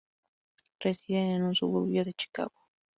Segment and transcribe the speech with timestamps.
[0.79, 2.71] Residen en un suburbio de Chicago.